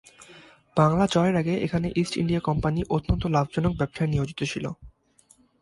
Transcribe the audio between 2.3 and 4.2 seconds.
company অত্যন্ত লাভজনক ব্যবসায়ে